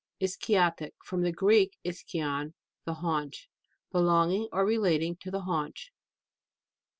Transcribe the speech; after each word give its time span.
ISCHIATIC. 0.19 0.95
From 1.03 1.21
the 1.21 1.31
Greek, 1.31 1.77
ischion, 1.85 2.55
the 2.85 2.95
haunch. 2.95 3.47
Belonging 3.91 4.47
or 4.51 4.65
relating 4.65 5.15
to 5.17 5.29
the 5.29 5.41
haunch. 5.41 5.93